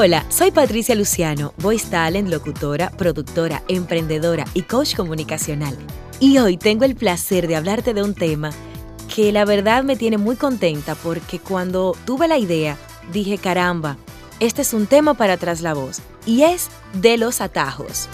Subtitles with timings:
[0.00, 5.76] Hola, soy Patricia Luciano, voice talent, locutora, productora, emprendedora y coach comunicacional.
[6.20, 8.50] Y hoy tengo el placer de hablarte de un tema
[9.12, 12.78] que la verdad me tiene muy contenta porque cuando tuve la idea
[13.12, 13.96] dije, caramba,
[14.38, 18.08] este es un tema para Tras la Voz y es de los atajos.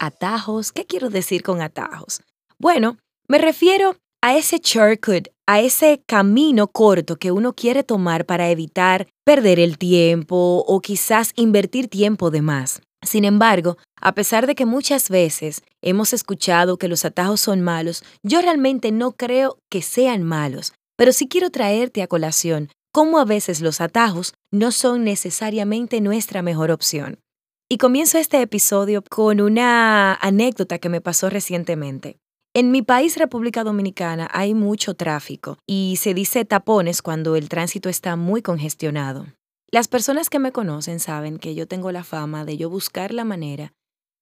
[0.00, 0.72] ¿Atajos?
[0.72, 2.22] ¿Qué quiero decir con atajos?
[2.58, 2.98] Bueno,
[3.28, 3.94] me refiero
[4.26, 9.78] a ese shortcut, a ese camino corto que uno quiere tomar para evitar perder el
[9.78, 12.82] tiempo o quizás invertir tiempo de más.
[13.02, 18.02] Sin embargo, a pesar de que muchas veces hemos escuchado que los atajos son malos,
[18.24, 23.24] yo realmente no creo que sean malos, pero sí quiero traerte a colación cómo a
[23.24, 27.20] veces los atajos no son necesariamente nuestra mejor opción.
[27.68, 32.18] Y comienzo este episodio con una anécdota que me pasó recientemente.
[32.56, 37.90] En mi país, República Dominicana, hay mucho tráfico y se dice tapones cuando el tránsito
[37.90, 39.26] está muy congestionado.
[39.70, 43.24] Las personas que me conocen saben que yo tengo la fama de yo buscar la
[43.24, 43.74] manera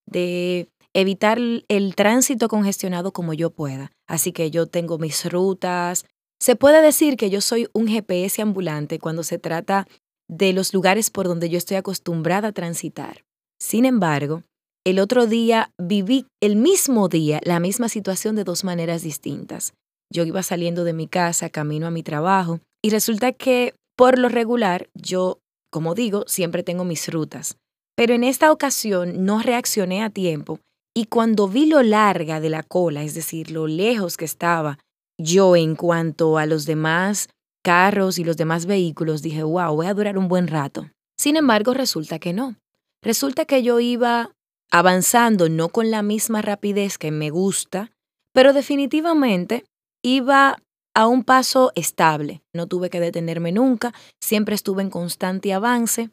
[0.05, 3.93] de evitar el tránsito congestionado como yo pueda.
[4.09, 6.05] Así que yo tengo mis rutas.
[6.41, 9.87] Se puede decir que yo soy un GPS ambulante cuando se trata
[10.29, 13.25] de los lugares por donde yo estoy acostumbrada a transitar.
[13.61, 14.43] Sin embargo,
[14.87, 19.73] el otro día viví el mismo día la misma situación de dos maneras distintas.
[20.13, 24.29] Yo iba saliendo de mi casa, camino a mi trabajo, y resulta que por lo
[24.29, 25.39] regular yo,
[25.73, 27.57] como digo, siempre tengo mis rutas.
[27.97, 30.59] Pero en esta ocasión no reaccioné a tiempo
[30.95, 34.79] y cuando vi lo larga de la cola, es decir, lo lejos que estaba
[35.19, 37.29] yo en cuanto a los demás
[37.65, 40.91] carros y los demás vehículos, dije, wow, voy a durar un buen rato.
[41.19, 42.57] Sin embargo, resulta que no.
[43.03, 44.33] Resulta que yo iba
[44.75, 47.93] avanzando no con la misma rapidez que me gusta,
[48.33, 49.65] pero definitivamente
[50.03, 50.57] iba
[50.97, 52.43] a un paso estable.
[52.53, 56.11] No tuve que detenerme nunca, siempre estuve en constante avance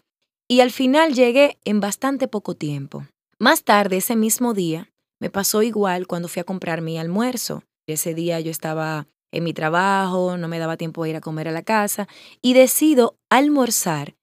[0.48, 3.08] y al final llegué en bastante poco tiempo.
[3.40, 7.64] Más tarde, ese mismo día, me pasó igual cuando fui a comprar mi almuerzo.
[7.88, 11.48] Ese día yo estaba en mi trabajo, no me daba tiempo de ir a comer
[11.48, 12.08] a la casa
[12.44, 14.14] y decido almorzar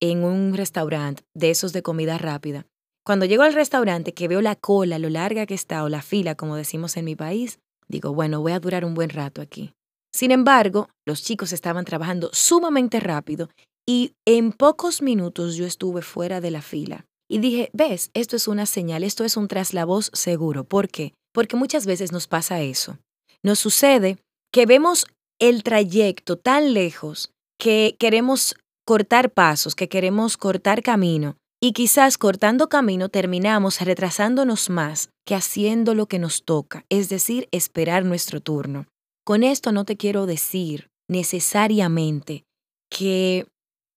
[0.00, 2.64] en un restaurante de esos de comida rápida.
[3.04, 6.36] Cuando llego al restaurante, que veo la cola, lo larga que está, o la fila,
[6.36, 9.74] como decimos en mi país, digo, bueno, voy a durar un buen rato aquí.
[10.10, 13.50] Sin embargo, los chicos estaban trabajando sumamente rápido
[13.86, 17.04] y en pocos minutos yo estuve fuera de la fila.
[17.28, 20.64] Y dije, ves, esto es una señal, esto es un traslavoz seguro.
[20.64, 21.12] ¿Por qué?
[21.32, 22.98] Porque muchas veces nos pasa eso.
[23.42, 24.16] Nos sucede
[24.50, 25.06] que vemos
[25.38, 32.68] el trayecto tan lejos que queremos cortar pasos, que queremos cortar camino, y quizás cortando
[32.68, 38.84] camino terminamos retrasándonos más que haciendo lo que nos toca, es decir, esperar nuestro turno.
[39.24, 42.44] Con esto no te quiero decir necesariamente
[42.90, 43.46] que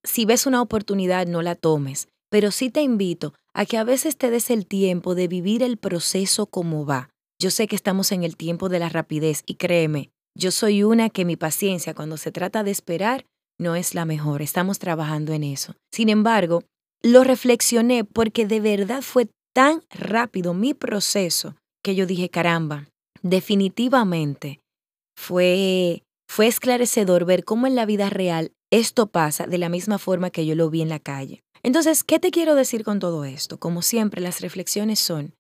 [0.02, 4.16] si ves una oportunidad no la tomes, pero sí te invito a que a veces
[4.16, 7.10] te des el tiempo de vivir el proceso como va.
[7.38, 11.10] Yo sé que estamos en el tiempo de la rapidez y créeme, yo soy una
[11.10, 13.26] que mi paciencia cuando se trata de esperar
[13.60, 15.76] no es la mejor, estamos trabajando en eso.
[15.92, 16.64] Sin embargo,
[17.02, 22.88] lo reflexioné porque de verdad fue tan rápido mi proceso que yo dije, caramba,
[23.22, 24.60] definitivamente
[25.16, 30.30] fue, fue esclarecedor ver cómo en la vida real esto pasa de la misma forma
[30.30, 31.42] que yo lo vi en la calle.
[31.64, 33.58] Entonces, ¿qué te quiero decir con todo esto?
[33.58, 35.34] Como siempre, las reflexiones son,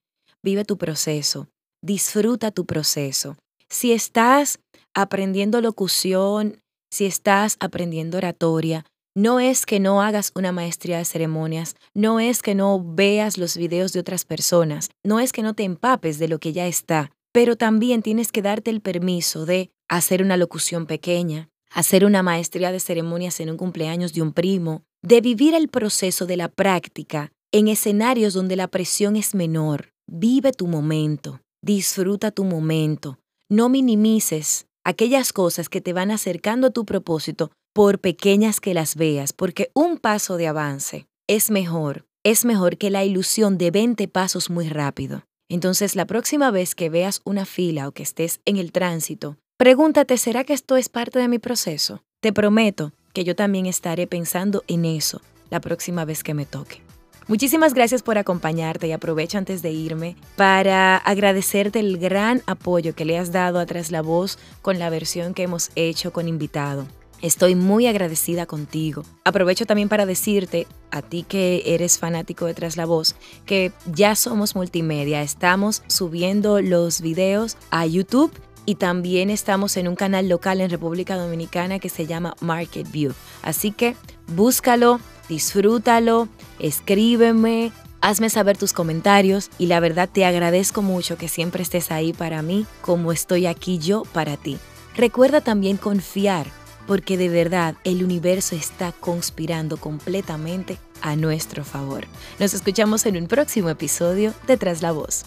[0.44, 1.48] vive tu proceso,
[1.84, 3.38] disfruta tu proceso.
[3.70, 4.60] Si estás
[4.96, 6.60] aprendiendo locución,
[6.92, 8.86] si estás aprendiendo oratoria,
[9.18, 13.58] no es que no hagas una maestría de ceremonias, no es que no veas los
[13.58, 17.10] videos de otras personas, no es que no te empapes de lo que ya está,
[17.32, 22.72] pero también tienes que darte el permiso de hacer una locución pequeña, hacer una maestría
[22.72, 27.32] de ceremonias en un cumpleaños de un primo, de vivir el proceso de la práctica
[27.52, 29.94] en escenarios donde la presión es menor.
[30.06, 33.18] Vive tu momento, disfruta tu momento,
[33.50, 38.96] no minimices aquellas cosas que te van acercando a tu propósito por pequeñas que las
[38.96, 44.08] veas, porque un paso de avance es mejor, es mejor que la ilusión de 20
[44.08, 45.26] pasos muy rápido.
[45.50, 50.18] Entonces, la próxima vez que veas una fila o que estés en el tránsito, pregúntate,
[50.18, 52.02] ¿será que esto es parte de mi proceso?
[52.22, 56.87] Te prometo que yo también estaré pensando en eso la próxima vez que me toque.
[57.28, 63.04] Muchísimas gracias por acompañarte y aprovecho antes de irme para agradecerte el gran apoyo que
[63.04, 66.88] le has dado a Tras la Voz con la versión que hemos hecho con invitado.
[67.22, 69.04] Estoy muy agradecida contigo.
[69.26, 73.16] Aprovecho también para decirte, a ti que eres fanático de Tras la Voz,
[73.46, 75.22] que ya somos multimedia.
[75.22, 78.32] Estamos subiendo los videos a YouTube
[78.66, 83.14] y también estamos en un canal local en República Dominicana que se llama Market View.
[83.42, 83.98] Así que
[84.28, 86.28] búscalo, Disfrútalo,
[86.60, 87.72] escríbeme,
[88.02, 92.42] hazme saber tus comentarios y la verdad te agradezco mucho que siempre estés ahí para
[92.42, 94.58] mí como estoy aquí yo para ti.
[94.96, 96.48] Recuerda también confiar
[96.88, 102.06] porque de verdad el universo está conspirando completamente a nuestro favor.
[102.40, 105.26] Nos escuchamos en un próximo episodio de Tras la Voz.